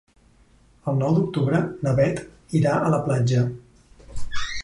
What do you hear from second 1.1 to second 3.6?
d'octubre na Beth irà a la platja.